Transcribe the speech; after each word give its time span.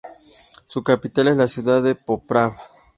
Su 0.65 0.83
capital 0.83 1.27
es 1.27 1.37
la 1.37 1.45
ciudad 1.47 1.83
de 1.83 1.93
Poprad. 1.93 2.53